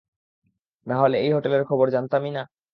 নাহলে 0.87 1.15
এই 1.17 1.31
হোটেলের 1.33 1.63
খবর 1.65 1.87
জানতামই 1.89 2.31
না। 2.31 2.43